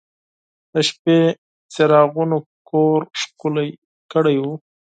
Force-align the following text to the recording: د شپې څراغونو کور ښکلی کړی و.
د 0.71 0.73
شپې 0.89 1.19
څراغونو 1.73 2.37
کور 2.69 2.99
ښکلی 3.21 3.69
کړی 4.11 4.37
و. 4.43 4.45